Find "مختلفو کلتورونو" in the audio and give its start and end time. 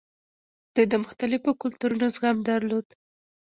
1.05-2.05